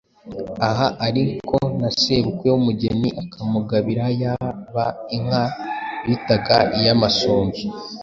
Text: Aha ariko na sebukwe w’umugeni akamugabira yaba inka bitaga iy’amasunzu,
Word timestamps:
Aha 0.69 0.87
ariko 1.07 1.55
na 1.79 1.89
sebukwe 1.99 2.47
w’umugeni 2.53 3.09
akamugabira 3.23 4.05
yaba 4.21 4.85
inka 5.15 5.43
bitaga 6.05 6.57
iy’amasunzu, 6.77 7.63